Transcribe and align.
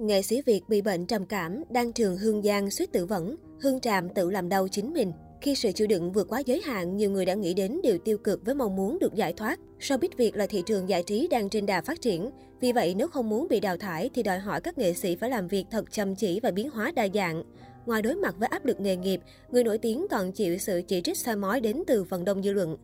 Nghệ 0.00 0.22
sĩ 0.22 0.42
Việt 0.46 0.68
bị 0.68 0.82
bệnh 0.82 1.06
trầm 1.06 1.26
cảm, 1.26 1.62
đang 1.70 1.92
trường 1.92 2.16
Hương 2.16 2.42
Giang 2.42 2.70
suýt 2.70 2.92
tử 2.92 3.06
vẫn, 3.06 3.36
Hương 3.62 3.80
Tràm 3.80 4.08
tự 4.08 4.30
làm 4.30 4.48
đau 4.48 4.68
chính 4.68 4.92
mình. 4.92 5.12
Khi 5.40 5.54
sự 5.54 5.72
chịu 5.72 5.86
đựng 5.86 6.12
vượt 6.12 6.28
quá 6.28 6.42
giới 6.46 6.62
hạn, 6.64 6.96
nhiều 6.96 7.10
người 7.10 7.24
đã 7.24 7.34
nghĩ 7.34 7.54
đến 7.54 7.80
điều 7.82 7.98
tiêu 7.98 8.18
cực 8.18 8.44
với 8.44 8.54
mong 8.54 8.76
muốn 8.76 8.98
được 8.98 9.14
giải 9.14 9.32
thoát. 9.32 9.60
Showbiz 9.80 10.08
Việt 10.16 10.36
là 10.36 10.46
thị 10.46 10.62
trường 10.66 10.88
giải 10.88 11.02
trí 11.02 11.28
đang 11.28 11.48
trên 11.48 11.66
đà 11.66 11.80
phát 11.80 12.00
triển. 12.00 12.30
Vì 12.60 12.72
vậy, 12.72 12.94
nếu 12.94 13.08
không 13.08 13.28
muốn 13.28 13.48
bị 13.48 13.60
đào 13.60 13.76
thải 13.76 14.10
thì 14.14 14.22
đòi 14.22 14.38
hỏi 14.38 14.60
các 14.60 14.78
nghệ 14.78 14.92
sĩ 14.92 15.16
phải 15.16 15.30
làm 15.30 15.48
việc 15.48 15.64
thật 15.70 15.92
chăm 15.92 16.14
chỉ 16.14 16.40
và 16.40 16.50
biến 16.50 16.70
hóa 16.70 16.92
đa 16.96 17.08
dạng. 17.14 17.42
Ngoài 17.86 18.02
đối 18.02 18.14
mặt 18.14 18.34
với 18.38 18.48
áp 18.48 18.64
lực 18.64 18.80
nghề 18.80 18.96
nghiệp, 18.96 19.20
người 19.50 19.64
nổi 19.64 19.78
tiếng 19.78 20.06
còn 20.10 20.32
chịu 20.32 20.58
sự 20.58 20.82
chỉ 20.88 21.00
trích 21.00 21.18
soi 21.18 21.36
mói 21.36 21.60
đến 21.60 21.82
từ 21.86 22.04
phần 22.04 22.24
đông 22.24 22.42
dư 22.42 22.52
luận. 22.52 22.76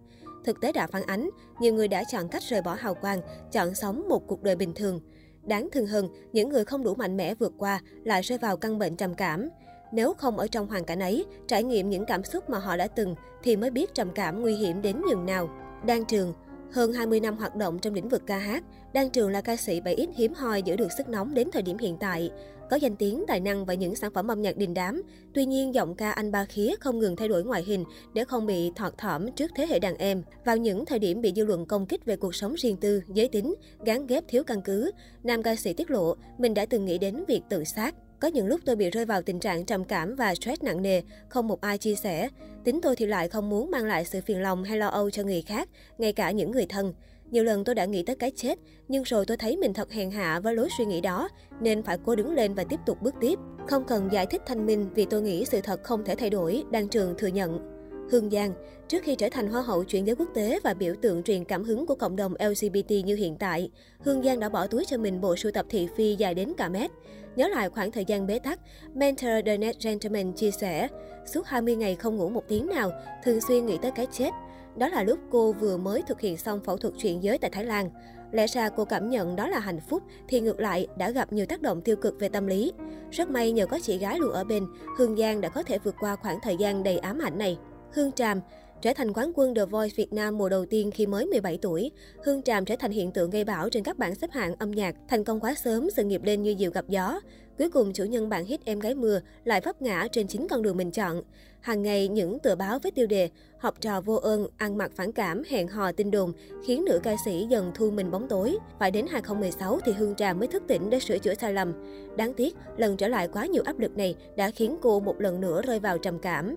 Thực 0.44 0.60
tế 0.60 0.72
đã 0.72 0.86
phản 0.86 1.02
ánh, 1.02 1.30
nhiều 1.60 1.74
người 1.74 1.88
đã 1.88 2.04
chọn 2.12 2.28
cách 2.28 2.42
rời 2.48 2.62
bỏ 2.62 2.74
hào 2.74 2.94
quang, 2.94 3.20
chọn 3.52 3.74
sống 3.74 4.08
một 4.08 4.26
cuộc 4.26 4.42
đời 4.42 4.56
bình 4.56 4.74
thường. 4.74 5.00
Đáng 5.46 5.68
thương 5.72 5.86
hơn, 5.86 6.08
những 6.32 6.48
người 6.48 6.64
không 6.64 6.84
đủ 6.84 6.94
mạnh 6.94 7.16
mẽ 7.16 7.34
vượt 7.34 7.52
qua 7.58 7.80
lại 8.04 8.22
rơi 8.22 8.38
vào 8.38 8.56
căn 8.56 8.78
bệnh 8.78 8.96
trầm 8.96 9.14
cảm. 9.14 9.48
Nếu 9.92 10.14
không 10.14 10.38
ở 10.38 10.46
trong 10.46 10.68
hoàn 10.68 10.84
cảnh 10.84 11.00
ấy, 11.00 11.24
trải 11.48 11.62
nghiệm 11.62 11.90
những 11.90 12.04
cảm 12.06 12.24
xúc 12.24 12.50
mà 12.50 12.58
họ 12.58 12.76
đã 12.76 12.86
từng 12.86 13.14
thì 13.42 13.56
mới 13.56 13.70
biết 13.70 13.94
trầm 13.94 14.10
cảm 14.14 14.42
nguy 14.42 14.54
hiểm 14.54 14.82
đến 14.82 15.02
nhường 15.08 15.26
nào. 15.26 15.50
Đan 15.86 16.04
Trường 16.04 16.32
hơn 16.72 16.92
20 16.92 17.20
năm 17.20 17.36
hoạt 17.36 17.56
động 17.56 17.78
trong 17.78 17.94
lĩnh 17.94 18.08
vực 18.08 18.22
ca 18.26 18.38
hát, 18.38 18.64
Đan 18.92 19.10
Trường 19.10 19.30
là 19.30 19.40
ca 19.40 19.56
sĩ 19.56 19.80
7X 19.80 20.06
hiếm 20.14 20.34
hoi 20.34 20.62
giữ 20.62 20.76
được 20.76 20.92
sức 20.92 21.08
nóng 21.08 21.34
đến 21.34 21.50
thời 21.52 21.62
điểm 21.62 21.78
hiện 21.78 21.96
tại. 22.00 22.30
Có 22.70 22.76
danh 22.76 22.96
tiếng, 22.96 23.24
tài 23.28 23.40
năng 23.40 23.64
và 23.64 23.74
những 23.74 23.94
sản 23.94 24.10
phẩm 24.14 24.28
âm 24.28 24.42
nhạc 24.42 24.56
đình 24.56 24.74
đám. 24.74 25.02
Tuy 25.34 25.44
nhiên, 25.44 25.74
giọng 25.74 25.94
ca 25.94 26.10
anh 26.10 26.32
ba 26.32 26.44
khía 26.44 26.74
không 26.80 26.98
ngừng 26.98 27.16
thay 27.16 27.28
đổi 27.28 27.44
ngoại 27.44 27.62
hình 27.62 27.84
để 28.14 28.24
không 28.24 28.46
bị 28.46 28.70
thọt 28.76 28.98
thỏm 28.98 29.32
trước 29.32 29.50
thế 29.56 29.66
hệ 29.66 29.78
đàn 29.78 29.96
em. 29.96 30.22
Vào 30.44 30.56
những 30.56 30.84
thời 30.86 30.98
điểm 30.98 31.20
bị 31.20 31.32
dư 31.36 31.44
luận 31.44 31.66
công 31.66 31.86
kích 31.86 32.04
về 32.04 32.16
cuộc 32.16 32.34
sống 32.34 32.54
riêng 32.54 32.76
tư, 32.76 33.02
giới 33.14 33.28
tính, 33.28 33.54
gán 33.84 34.06
ghép 34.06 34.24
thiếu 34.28 34.44
căn 34.44 34.62
cứ, 34.62 34.90
nam 35.24 35.42
ca 35.42 35.56
sĩ 35.56 35.72
tiết 35.72 35.90
lộ 35.90 36.14
mình 36.38 36.54
đã 36.54 36.66
từng 36.66 36.84
nghĩ 36.84 36.98
đến 36.98 37.24
việc 37.28 37.42
tự 37.48 37.64
sát. 37.64 37.94
Có 38.20 38.28
những 38.28 38.46
lúc 38.46 38.60
tôi 38.64 38.76
bị 38.76 38.90
rơi 38.90 39.04
vào 39.04 39.22
tình 39.22 39.40
trạng 39.40 39.64
trầm 39.64 39.84
cảm 39.84 40.14
và 40.14 40.34
stress 40.34 40.62
nặng 40.62 40.82
nề, 40.82 41.02
không 41.28 41.48
một 41.48 41.60
ai 41.60 41.78
chia 41.78 41.94
sẻ. 41.94 42.28
Tính 42.64 42.80
tôi 42.82 42.96
thì 42.96 43.06
lại 43.06 43.28
không 43.28 43.48
muốn 43.48 43.70
mang 43.70 43.84
lại 43.84 44.04
sự 44.04 44.20
phiền 44.20 44.42
lòng 44.42 44.64
hay 44.64 44.78
lo 44.78 44.88
âu 44.88 45.10
cho 45.10 45.22
người 45.22 45.42
khác, 45.42 45.68
ngay 45.98 46.12
cả 46.12 46.30
những 46.30 46.50
người 46.50 46.66
thân. 46.68 46.94
Nhiều 47.30 47.44
lần 47.44 47.64
tôi 47.64 47.74
đã 47.74 47.84
nghĩ 47.84 48.02
tới 48.02 48.16
cái 48.16 48.30
chết, 48.36 48.58
nhưng 48.88 49.02
rồi 49.02 49.26
tôi 49.26 49.36
thấy 49.36 49.56
mình 49.56 49.74
thật 49.74 49.92
hèn 49.92 50.10
hạ 50.10 50.40
với 50.40 50.54
lối 50.54 50.68
suy 50.78 50.84
nghĩ 50.84 51.00
đó, 51.00 51.28
nên 51.60 51.82
phải 51.82 51.98
cố 52.04 52.14
đứng 52.14 52.34
lên 52.34 52.54
và 52.54 52.64
tiếp 52.64 52.80
tục 52.86 53.02
bước 53.02 53.14
tiếp. 53.20 53.38
Không 53.68 53.84
cần 53.84 54.08
giải 54.12 54.26
thích 54.26 54.42
thanh 54.46 54.66
minh 54.66 54.88
vì 54.94 55.04
tôi 55.04 55.22
nghĩ 55.22 55.44
sự 55.44 55.60
thật 55.60 55.84
không 55.84 56.04
thể 56.04 56.14
thay 56.14 56.30
đổi, 56.30 56.64
Đăng 56.70 56.88
Trường 56.88 57.14
thừa 57.18 57.26
nhận. 57.26 57.76
Hương 58.10 58.30
Giang, 58.30 58.52
trước 58.88 59.02
khi 59.02 59.14
trở 59.14 59.28
thành 59.28 59.48
hoa 59.48 59.62
hậu 59.62 59.84
chuyển 59.84 60.06
giới 60.06 60.16
quốc 60.16 60.28
tế 60.34 60.60
và 60.64 60.74
biểu 60.74 60.94
tượng 61.02 61.22
truyền 61.22 61.44
cảm 61.44 61.64
hứng 61.64 61.86
của 61.86 61.94
cộng 61.94 62.16
đồng 62.16 62.34
LGBT 62.34 62.90
như 63.04 63.16
hiện 63.16 63.36
tại, 63.36 63.70
Hương 64.00 64.22
Giang 64.22 64.40
đã 64.40 64.48
bỏ 64.48 64.66
túi 64.66 64.84
cho 64.84 64.98
mình 64.98 65.20
bộ 65.20 65.36
sưu 65.36 65.52
tập 65.52 65.66
thị 65.68 65.88
phi 65.96 66.14
dài 66.14 66.34
đến 66.34 66.52
cả 66.56 66.68
mét. 66.68 66.90
Nhớ 67.36 67.48
lại 67.48 67.68
khoảng 67.70 67.92
thời 67.92 68.04
gian 68.04 68.26
bế 68.26 68.38
tắc, 68.38 68.60
mentor 68.94 69.30
The 69.46 69.56
Net 69.56 69.76
Gentleman 69.84 70.32
chia 70.32 70.50
sẻ, 70.50 70.88
suốt 71.26 71.46
20 71.46 71.76
ngày 71.76 71.96
không 71.96 72.16
ngủ 72.16 72.28
một 72.28 72.42
tiếng 72.48 72.66
nào, 72.66 72.90
thường 73.24 73.40
xuyên 73.48 73.66
nghĩ 73.66 73.78
tới 73.82 73.90
cái 73.90 74.06
chết. 74.12 74.30
Đó 74.78 74.88
là 74.88 75.02
lúc 75.02 75.18
cô 75.30 75.52
vừa 75.52 75.76
mới 75.76 76.02
thực 76.02 76.20
hiện 76.20 76.36
xong 76.36 76.60
phẫu 76.60 76.76
thuật 76.76 76.94
chuyển 76.98 77.22
giới 77.22 77.38
tại 77.38 77.50
Thái 77.50 77.64
Lan. 77.64 77.90
Lẽ 78.32 78.46
ra 78.46 78.68
cô 78.68 78.84
cảm 78.84 79.10
nhận 79.10 79.36
đó 79.36 79.48
là 79.48 79.58
hạnh 79.58 79.80
phúc, 79.88 80.02
thì 80.28 80.40
ngược 80.40 80.60
lại 80.60 80.86
đã 80.98 81.10
gặp 81.10 81.32
nhiều 81.32 81.46
tác 81.46 81.62
động 81.62 81.80
tiêu 81.80 81.96
cực 81.96 82.20
về 82.20 82.28
tâm 82.28 82.46
lý. 82.46 82.72
Rất 83.10 83.30
may 83.30 83.52
nhờ 83.52 83.66
có 83.66 83.78
chị 83.82 83.98
gái 83.98 84.18
luôn 84.18 84.32
ở 84.32 84.44
bên, 84.44 84.66
Hương 84.98 85.16
Giang 85.16 85.40
đã 85.40 85.48
có 85.48 85.62
thể 85.62 85.78
vượt 85.78 85.94
qua 86.00 86.16
khoảng 86.16 86.40
thời 86.42 86.56
gian 86.56 86.82
đầy 86.82 86.98
ám 86.98 87.18
ảnh 87.18 87.38
này. 87.38 87.58
Hương 87.92 88.12
Tràm 88.12 88.40
Trở 88.82 88.92
thành 88.96 89.12
quán 89.12 89.32
quân 89.34 89.54
The 89.54 89.64
Voice 89.64 89.94
Việt 89.96 90.12
Nam 90.12 90.38
mùa 90.38 90.48
đầu 90.48 90.66
tiên 90.66 90.90
khi 90.90 91.06
mới 91.06 91.26
17 91.26 91.58
tuổi, 91.62 91.90
Hương 92.24 92.42
Tràm 92.42 92.64
trở 92.64 92.76
thành 92.76 92.90
hiện 92.90 93.12
tượng 93.12 93.30
gây 93.30 93.44
bão 93.44 93.70
trên 93.70 93.82
các 93.82 93.98
bảng 93.98 94.14
xếp 94.14 94.30
hạng 94.30 94.54
âm 94.58 94.70
nhạc. 94.70 94.94
Thành 95.08 95.24
công 95.24 95.40
quá 95.40 95.54
sớm, 95.54 95.90
sự 95.90 96.04
nghiệp 96.04 96.24
lên 96.24 96.42
như 96.42 96.54
diều 96.58 96.70
gặp 96.70 96.84
gió. 96.88 97.20
Cuối 97.58 97.70
cùng, 97.70 97.92
chủ 97.92 98.04
nhân 98.04 98.28
bạn 98.28 98.44
hit 98.44 98.64
Em 98.64 98.78
gái 98.78 98.94
mưa 98.94 99.20
lại 99.44 99.60
vấp 99.60 99.82
ngã 99.82 100.08
trên 100.12 100.26
chính 100.26 100.48
con 100.48 100.62
đường 100.62 100.76
mình 100.76 100.90
chọn. 100.90 101.22
Hàng 101.60 101.82
ngày, 101.82 102.08
những 102.08 102.38
tờ 102.38 102.56
báo 102.56 102.78
với 102.78 102.92
tiêu 102.92 103.06
đề 103.06 103.30
học 103.58 103.74
trò 103.80 104.00
vô 104.00 104.14
ơn, 104.14 104.46
ăn 104.56 104.78
mặc 104.78 104.92
phản 104.94 105.12
cảm, 105.12 105.42
hẹn 105.48 105.68
hò 105.68 105.92
tin 105.92 106.10
đồn 106.10 106.32
khiến 106.66 106.84
nữ 106.84 107.00
ca 107.02 107.16
sĩ 107.24 107.46
dần 107.50 107.72
thu 107.74 107.90
mình 107.90 108.10
bóng 108.10 108.28
tối. 108.28 108.58
Phải 108.78 108.90
đến 108.90 109.06
2016 109.10 109.80
thì 109.84 109.92
Hương 109.92 110.14
Tràm 110.14 110.38
mới 110.38 110.48
thức 110.48 110.62
tỉnh 110.68 110.90
để 110.90 110.98
sửa 111.00 111.18
chữa 111.18 111.34
sai 111.34 111.52
lầm. 111.52 111.72
Đáng 112.16 112.34
tiếc, 112.34 112.56
lần 112.76 112.96
trở 112.96 113.08
lại 113.08 113.28
quá 113.32 113.46
nhiều 113.46 113.62
áp 113.66 113.78
lực 113.78 113.96
này 113.96 114.14
đã 114.36 114.50
khiến 114.50 114.76
cô 114.82 115.00
một 115.00 115.20
lần 115.20 115.40
nữa 115.40 115.62
rơi 115.62 115.80
vào 115.80 115.98
trầm 115.98 116.18
cảm. 116.18 116.56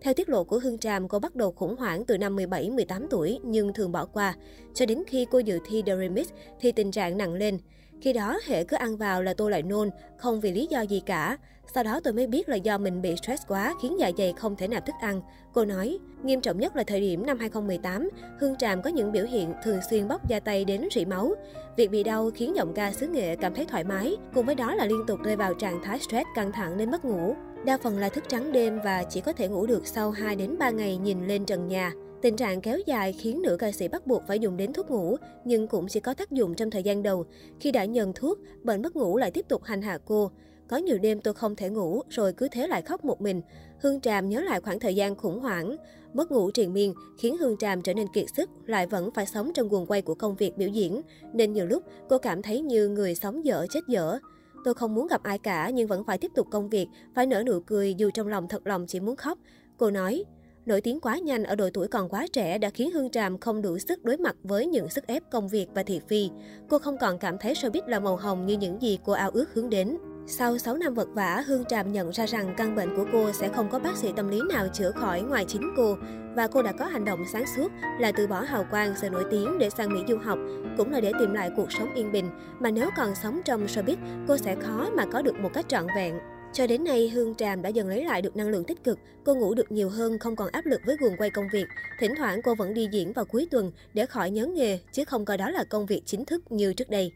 Theo 0.00 0.14
tiết 0.14 0.28
lộ 0.28 0.44
của 0.44 0.58
Hương 0.58 0.78
Tràm, 0.78 1.08
cô 1.08 1.18
bắt 1.18 1.36
đầu 1.36 1.52
khủng 1.52 1.76
hoảng 1.76 2.04
từ 2.04 2.18
năm 2.18 2.36
17-18 2.36 3.06
tuổi 3.10 3.38
nhưng 3.42 3.72
thường 3.72 3.92
bỏ 3.92 4.06
qua. 4.06 4.34
Cho 4.74 4.86
đến 4.86 5.02
khi 5.06 5.26
cô 5.30 5.38
dự 5.38 5.58
thi 5.66 5.82
The 5.86 5.96
Remix 5.96 6.28
thì 6.60 6.72
tình 6.72 6.90
trạng 6.90 7.18
nặng 7.18 7.34
lên. 7.34 7.58
Khi 8.00 8.12
đó, 8.12 8.38
hệ 8.46 8.64
cứ 8.64 8.76
ăn 8.76 8.96
vào 8.96 9.22
là 9.22 9.34
tôi 9.34 9.50
lại 9.50 9.62
nôn, 9.62 9.90
không 10.16 10.40
vì 10.40 10.52
lý 10.52 10.66
do 10.70 10.80
gì 10.80 11.02
cả. 11.06 11.36
Sau 11.74 11.84
đó 11.84 12.00
tôi 12.04 12.12
mới 12.12 12.26
biết 12.26 12.48
là 12.48 12.56
do 12.56 12.78
mình 12.78 13.02
bị 13.02 13.16
stress 13.16 13.42
quá 13.48 13.74
khiến 13.82 13.96
dạ 13.98 14.10
dày 14.18 14.32
không 14.32 14.56
thể 14.56 14.68
nạp 14.68 14.86
thức 14.86 14.94
ăn. 15.00 15.20
Cô 15.52 15.64
nói, 15.64 15.98
nghiêm 16.22 16.40
trọng 16.40 16.58
nhất 16.58 16.76
là 16.76 16.84
thời 16.86 17.00
điểm 17.00 17.26
năm 17.26 17.38
2018, 17.38 18.08
Hương 18.40 18.56
Tràm 18.56 18.82
có 18.82 18.90
những 18.90 19.12
biểu 19.12 19.24
hiện 19.24 19.52
thường 19.64 19.80
xuyên 19.90 20.08
bóc 20.08 20.28
da 20.28 20.40
tay 20.40 20.64
đến 20.64 20.88
rỉ 20.94 21.04
máu. 21.04 21.34
Việc 21.76 21.90
bị 21.90 22.02
đau 22.02 22.30
khiến 22.34 22.56
giọng 22.56 22.74
ca 22.74 22.92
xứ 22.92 23.08
nghệ 23.08 23.36
cảm 23.36 23.54
thấy 23.54 23.66
thoải 23.66 23.84
mái, 23.84 24.16
cùng 24.34 24.46
với 24.46 24.54
đó 24.54 24.74
là 24.74 24.84
liên 24.84 25.06
tục 25.06 25.20
rơi 25.22 25.36
vào 25.36 25.54
trạng 25.54 25.82
thái 25.82 25.98
stress 25.98 26.26
căng 26.34 26.52
thẳng 26.52 26.78
đến 26.78 26.90
mất 26.90 27.04
ngủ. 27.04 27.34
Đa 27.64 27.78
phần 27.78 27.98
là 27.98 28.08
thức 28.08 28.24
trắng 28.28 28.52
đêm 28.52 28.80
và 28.84 29.04
chỉ 29.10 29.20
có 29.20 29.32
thể 29.32 29.48
ngủ 29.48 29.66
được 29.66 29.86
sau 29.86 30.10
2 30.10 30.36
đến 30.36 30.58
3 30.58 30.70
ngày 30.70 30.96
nhìn 30.96 31.26
lên 31.26 31.44
trần 31.44 31.68
nhà. 31.68 31.92
Tình 32.26 32.36
trạng 32.36 32.60
kéo 32.60 32.78
dài 32.86 33.12
khiến 33.12 33.42
nữ 33.42 33.56
ca 33.56 33.72
sĩ 33.72 33.88
bắt 33.88 34.06
buộc 34.06 34.22
phải 34.26 34.38
dùng 34.38 34.56
đến 34.56 34.72
thuốc 34.72 34.90
ngủ, 34.90 35.16
nhưng 35.44 35.66
cũng 35.66 35.86
chỉ 35.88 36.00
có 36.00 36.14
tác 36.14 36.30
dụng 36.30 36.54
trong 36.54 36.70
thời 36.70 36.82
gian 36.82 37.02
đầu. 37.02 37.24
Khi 37.60 37.72
đã 37.72 37.84
nhận 37.84 38.12
thuốc, 38.12 38.38
bệnh 38.62 38.82
mất 38.82 38.96
ngủ 38.96 39.16
lại 39.16 39.30
tiếp 39.30 39.48
tục 39.48 39.64
hành 39.64 39.82
hạ 39.82 39.98
cô. 40.04 40.30
Có 40.68 40.76
nhiều 40.76 40.98
đêm 40.98 41.20
tôi 41.20 41.34
không 41.34 41.56
thể 41.56 41.68
ngủ, 41.68 42.02
rồi 42.08 42.32
cứ 42.32 42.48
thế 42.48 42.66
lại 42.66 42.82
khóc 42.82 43.04
một 43.04 43.20
mình. 43.20 43.42
Hương 43.80 44.00
Tràm 44.00 44.28
nhớ 44.28 44.40
lại 44.40 44.60
khoảng 44.60 44.80
thời 44.80 44.94
gian 44.94 45.16
khủng 45.16 45.40
hoảng. 45.40 45.76
Mất 46.12 46.32
ngủ 46.32 46.50
triền 46.50 46.72
miên 46.72 46.94
khiến 47.18 47.36
Hương 47.36 47.56
Tràm 47.56 47.82
trở 47.82 47.94
nên 47.94 48.06
kiệt 48.12 48.26
sức, 48.36 48.50
lại 48.66 48.86
vẫn 48.86 49.10
phải 49.14 49.26
sống 49.26 49.52
trong 49.54 49.68
guồng 49.68 49.86
quay 49.86 50.02
của 50.02 50.14
công 50.14 50.36
việc 50.36 50.56
biểu 50.56 50.68
diễn. 50.68 51.00
Nên 51.32 51.52
nhiều 51.52 51.66
lúc 51.66 51.82
cô 52.08 52.18
cảm 52.18 52.42
thấy 52.42 52.60
như 52.60 52.88
người 52.88 53.14
sống 53.14 53.44
dở 53.44 53.66
chết 53.70 53.80
dở. 53.88 54.18
Tôi 54.64 54.74
không 54.74 54.94
muốn 54.94 55.06
gặp 55.06 55.22
ai 55.22 55.38
cả 55.38 55.70
nhưng 55.70 55.88
vẫn 55.88 56.04
phải 56.04 56.18
tiếp 56.18 56.30
tục 56.34 56.46
công 56.50 56.68
việc, 56.68 56.88
phải 57.14 57.26
nở 57.26 57.42
nụ 57.46 57.60
cười 57.60 57.94
dù 57.94 58.10
trong 58.14 58.28
lòng 58.28 58.48
thật 58.48 58.66
lòng 58.66 58.86
chỉ 58.86 59.00
muốn 59.00 59.16
khóc. 59.16 59.38
Cô 59.78 59.90
nói, 59.90 60.24
nổi 60.66 60.80
tiếng 60.80 61.00
quá 61.00 61.18
nhanh 61.18 61.44
ở 61.44 61.54
độ 61.54 61.68
tuổi 61.74 61.88
còn 61.88 62.08
quá 62.08 62.26
trẻ 62.32 62.58
đã 62.58 62.70
khiến 62.70 62.90
Hương 62.90 63.10
Tràm 63.10 63.38
không 63.38 63.62
đủ 63.62 63.78
sức 63.78 64.04
đối 64.04 64.16
mặt 64.16 64.36
với 64.42 64.66
những 64.66 64.88
sức 64.88 65.06
ép 65.06 65.22
công 65.30 65.48
việc 65.48 65.66
và 65.74 65.82
thị 65.82 66.00
phi. 66.08 66.30
Cô 66.68 66.78
không 66.78 66.98
còn 66.98 67.18
cảm 67.18 67.38
thấy 67.38 67.54
showbiz 67.54 67.82
là 67.86 68.00
màu 68.00 68.16
hồng 68.16 68.46
như 68.46 68.56
những 68.56 68.82
gì 68.82 68.98
cô 69.04 69.12
ao 69.12 69.30
ước 69.30 69.54
hướng 69.54 69.70
đến. 69.70 69.96
Sau 70.26 70.58
6 70.58 70.76
năm 70.76 70.94
vật 70.94 71.08
vả, 71.14 71.44
Hương 71.46 71.64
Tràm 71.64 71.92
nhận 71.92 72.10
ra 72.10 72.26
rằng 72.26 72.54
căn 72.56 72.74
bệnh 72.74 72.96
của 72.96 73.04
cô 73.12 73.32
sẽ 73.32 73.48
không 73.48 73.68
có 73.70 73.78
bác 73.78 73.96
sĩ 73.96 74.08
tâm 74.16 74.28
lý 74.28 74.40
nào 74.48 74.68
chữa 74.72 74.90
khỏi 74.90 75.22
ngoài 75.22 75.44
chính 75.48 75.74
cô. 75.76 75.96
Và 76.34 76.46
cô 76.46 76.62
đã 76.62 76.72
có 76.72 76.84
hành 76.84 77.04
động 77.04 77.24
sáng 77.32 77.44
suốt 77.56 77.72
là 78.00 78.12
từ 78.12 78.26
bỏ 78.26 78.40
hào 78.40 78.66
quang 78.70 78.94
sự 79.00 79.10
nổi 79.10 79.24
tiếng 79.30 79.58
để 79.58 79.70
sang 79.70 79.92
Mỹ 79.94 80.00
du 80.08 80.16
học, 80.18 80.38
cũng 80.76 80.92
là 80.92 81.00
để 81.00 81.12
tìm 81.18 81.32
lại 81.32 81.50
cuộc 81.56 81.72
sống 81.72 81.94
yên 81.94 82.12
bình. 82.12 82.30
Mà 82.60 82.70
nếu 82.70 82.90
còn 82.96 83.14
sống 83.14 83.40
trong 83.44 83.66
showbiz, 83.66 83.96
cô 84.28 84.36
sẽ 84.36 84.54
khó 84.54 84.90
mà 84.96 85.04
có 85.12 85.22
được 85.22 85.40
một 85.40 85.50
cách 85.54 85.68
trọn 85.68 85.86
vẹn. 85.96 86.14
Cho 86.56 86.66
đến 86.66 86.84
nay, 86.84 87.08
Hương 87.08 87.34
Tràm 87.34 87.62
đã 87.62 87.68
dần 87.68 87.88
lấy 87.88 88.04
lại 88.04 88.22
được 88.22 88.36
năng 88.36 88.48
lượng 88.48 88.64
tích 88.64 88.84
cực. 88.84 88.98
Cô 89.24 89.34
ngủ 89.34 89.54
được 89.54 89.72
nhiều 89.72 89.88
hơn, 89.88 90.18
không 90.18 90.36
còn 90.36 90.48
áp 90.52 90.66
lực 90.66 90.80
với 90.86 90.96
guồng 91.00 91.16
quay 91.16 91.30
công 91.30 91.48
việc. 91.52 91.66
Thỉnh 92.00 92.14
thoảng 92.18 92.42
cô 92.42 92.54
vẫn 92.54 92.74
đi 92.74 92.88
diễn 92.92 93.12
vào 93.12 93.24
cuối 93.24 93.48
tuần 93.50 93.72
để 93.94 94.06
khỏi 94.06 94.30
nhớ 94.30 94.46
nghề, 94.46 94.78
chứ 94.92 95.04
không 95.04 95.24
coi 95.24 95.38
đó 95.38 95.50
là 95.50 95.64
công 95.64 95.86
việc 95.86 96.02
chính 96.06 96.24
thức 96.24 96.52
như 96.52 96.72
trước 96.72 96.90
đây. 96.90 97.12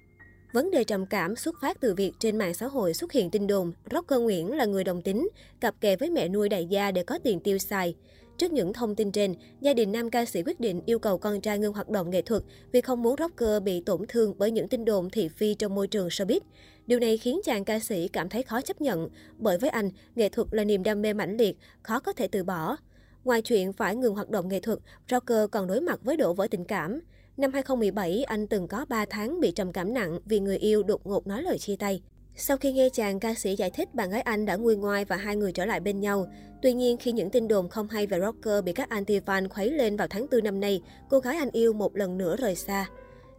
Vấn 0.52 0.70
đề 0.70 0.84
trầm 0.84 1.06
cảm 1.06 1.36
xuất 1.36 1.54
phát 1.62 1.80
từ 1.80 1.94
việc 1.94 2.12
trên 2.18 2.38
mạng 2.38 2.54
xã 2.54 2.66
hội 2.66 2.94
xuất 2.94 3.12
hiện 3.12 3.30
tin 3.30 3.46
đồn 3.46 3.72
rocker 3.90 4.20
Nguyễn 4.20 4.56
là 4.56 4.64
người 4.64 4.84
đồng 4.84 5.02
tính, 5.02 5.28
cặp 5.60 5.80
kè 5.80 5.96
với 5.96 6.10
mẹ 6.10 6.28
nuôi 6.28 6.48
đại 6.48 6.66
gia 6.66 6.90
để 6.90 7.02
có 7.02 7.18
tiền 7.24 7.40
tiêu 7.40 7.58
xài. 7.58 7.94
Trước 8.40 8.52
những 8.52 8.72
thông 8.72 8.94
tin 8.94 9.12
trên, 9.12 9.34
gia 9.60 9.74
đình 9.74 9.92
nam 9.92 10.10
ca 10.10 10.24
sĩ 10.24 10.42
quyết 10.42 10.60
định 10.60 10.82
yêu 10.86 10.98
cầu 10.98 11.18
con 11.18 11.40
trai 11.40 11.58
ngưng 11.58 11.72
hoạt 11.72 11.88
động 11.88 12.10
nghệ 12.10 12.22
thuật 12.22 12.42
vì 12.72 12.80
không 12.80 13.02
muốn 13.02 13.16
rocker 13.18 13.62
bị 13.62 13.80
tổn 13.80 14.00
thương 14.08 14.34
bởi 14.38 14.50
những 14.50 14.68
tin 14.68 14.84
đồn 14.84 15.10
thị 15.10 15.28
phi 15.28 15.54
trong 15.54 15.74
môi 15.74 15.86
trường 15.86 16.08
showbiz. 16.08 16.40
Điều 16.86 16.98
này 16.98 17.18
khiến 17.18 17.40
chàng 17.44 17.64
ca 17.64 17.78
sĩ 17.78 18.08
cảm 18.08 18.28
thấy 18.28 18.42
khó 18.42 18.60
chấp 18.60 18.80
nhận, 18.80 19.08
bởi 19.38 19.58
với 19.58 19.70
anh, 19.70 19.90
nghệ 20.14 20.28
thuật 20.28 20.48
là 20.50 20.64
niềm 20.64 20.82
đam 20.82 21.02
mê 21.02 21.12
mãnh 21.12 21.36
liệt, 21.36 21.58
khó 21.82 22.00
có 22.00 22.12
thể 22.12 22.28
từ 22.28 22.44
bỏ. 22.44 22.76
Ngoài 23.24 23.42
chuyện 23.42 23.72
phải 23.72 23.96
ngừng 23.96 24.14
hoạt 24.14 24.30
động 24.30 24.48
nghệ 24.48 24.60
thuật, 24.60 24.78
rocker 25.10 25.50
còn 25.50 25.66
đối 25.66 25.80
mặt 25.80 26.00
với 26.02 26.16
đổ 26.16 26.32
vỡ 26.32 26.46
tình 26.50 26.64
cảm. 26.64 27.00
Năm 27.36 27.52
2017, 27.52 28.22
anh 28.22 28.46
từng 28.46 28.68
có 28.68 28.84
3 28.88 29.04
tháng 29.10 29.40
bị 29.40 29.50
trầm 29.50 29.72
cảm 29.72 29.94
nặng 29.94 30.20
vì 30.24 30.40
người 30.40 30.56
yêu 30.56 30.82
đột 30.82 31.06
ngột 31.06 31.26
nói 31.26 31.42
lời 31.42 31.58
chia 31.58 31.76
tay. 31.76 32.02
Sau 32.36 32.56
khi 32.56 32.72
nghe 32.72 32.88
chàng 32.88 33.20
ca 33.20 33.34
sĩ 33.34 33.56
giải 33.56 33.70
thích 33.70 33.94
bạn 33.94 34.10
gái 34.10 34.20
anh 34.20 34.46
đã 34.46 34.56
nguôi 34.56 34.76
ngoai 34.76 35.04
và 35.04 35.16
hai 35.16 35.36
người 35.36 35.52
trở 35.52 35.64
lại 35.64 35.80
bên 35.80 36.00
nhau. 36.00 36.26
Tuy 36.62 36.72
nhiên, 36.72 36.96
khi 36.96 37.12
những 37.12 37.30
tin 37.30 37.48
đồn 37.48 37.68
không 37.68 37.88
hay 37.88 38.06
về 38.06 38.20
rocker 38.20 38.64
bị 38.64 38.72
các 38.72 38.90
anti-fan 38.90 39.48
khuấy 39.48 39.70
lên 39.70 39.96
vào 39.96 40.08
tháng 40.10 40.26
4 40.32 40.44
năm 40.44 40.60
nay, 40.60 40.82
cô 41.10 41.18
gái 41.18 41.36
anh 41.36 41.50
yêu 41.52 41.72
một 41.72 41.96
lần 41.96 42.18
nữa 42.18 42.36
rời 42.36 42.54
xa. 42.54 42.86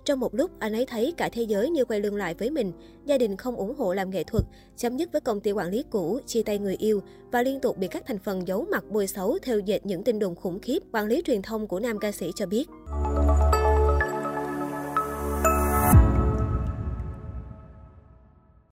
Trong 0.05 0.19
một 0.19 0.35
lúc, 0.35 0.51
anh 0.59 0.73
ấy 0.73 0.85
thấy 0.85 1.13
cả 1.17 1.29
thế 1.29 1.43
giới 1.43 1.69
như 1.69 1.85
quay 1.85 1.99
lưng 1.99 2.15
lại 2.15 2.33
với 2.33 2.49
mình. 2.49 2.71
Gia 3.05 3.17
đình 3.17 3.38
không 3.38 3.55
ủng 3.55 3.75
hộ 3.75 3.93
làm 3.93 4.09
nghệ 4.09 4.23
thuật, 4.23 4.43
chấm 4.77 4.97
dứt 4.97 5.11
với 5.11 5.21
công 5.21 5.39
ty 5.39 5.51
quản 5.51 5.69
lý 5.69 5.83
cũ, 5.89 6.19
chia 6.25 6.43
tay 6.43 6.59
người 6.59 6.75
yêu 6.75 7.01
và 7.31 7.43
liên 7.43 7.59
tục 7.59 7.77
bị 7.77 7.88
các 7.88 8.03
thành 8.07 8.19
phần 8.19 8.47
giấu 8.47 8.65
mặt 8.71 8.83
bôi 8.89 9.07
xấu 9.07 9.38
theo 9.41 9.59
dệt 9.59 9.85
những 9.85 10.03
tin 10.03 10.19
đồn 10.19 10.35
khủng 10.35 10.59
khiếp. 10.59 10.79
Quản 10.91 11.07
lý 11.07 11.21
truyền 11.25 11.41
thông 11.41 11.67
của 11.67 11.79
nam 11.79 11.99
ca 11.99 12.11
sĩ 12.11 12.31
cho 12.35 12.45
biết. 12.45 12.67